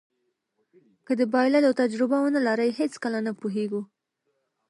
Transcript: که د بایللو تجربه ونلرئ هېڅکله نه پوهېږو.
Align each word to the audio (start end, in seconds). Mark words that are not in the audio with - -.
که 1.05 1.13
د 1.19 1.21
بایللو 1.33 1.77
تجربه 1.81 2.17
ونلرئ 2.25 2.69
هېڅکله 2.79 3.19
نه 3.27 3.31
پوهېږو. 3.39 3.81